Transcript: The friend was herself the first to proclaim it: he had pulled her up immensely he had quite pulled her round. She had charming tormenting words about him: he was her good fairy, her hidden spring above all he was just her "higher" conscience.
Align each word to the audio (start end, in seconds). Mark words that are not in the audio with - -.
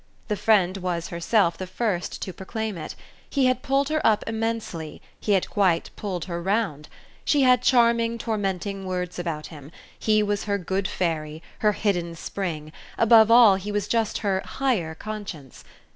The 0.29 0.35
friend 0.35 0.77
was 0.77 1.09
herself 1.09 1.59
the 1.59 1.67
first 1.67 2.23
to 2.23 2.33
proclaim 2.33 2.75
it: 2.75 2.95
he 3.29 3.45
had 3.45 3.61
pulled 3.61 3.89
her 3.89 4.01
up 4.03 4.23
immensely 4.25 4.99
he 5.19 5.33
had 5.33 5.47
quite 5.47 5.91
pulled 5.95 6.25
her 6.25 6.41
round. 6.41 6.89
She 7.23 7.43
had 7.43 7.61
charming 7.61 8.17
tormenting 8.17 8.87
words 8.87 9.19
about 9.19 9.45
him: 9.53 9.71
he 9.99 10.23
was 10.23 10.45
her 10.45 10.57
good 10.57 10.87
fairy, 10.87 11.43
her 11.59 11.73
hidden 11.73 12.15
spring 12.15 12.71
above 12.97 13.29
all 13.29 13.57
he 13.57 13.71
was 13.71 13.87
just 13.87 14.17
her 14.25 14.41
"higher" 14.43 14.95
conscience. 14.95 15.63